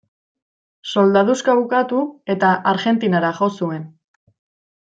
Soldaduska 0.93 1.55
bukatu 1.59 1.99
eta 2.37 2.57
Argentinara 2.73 3.33
jo 3.41 3.55
zuen. 3.59 3.89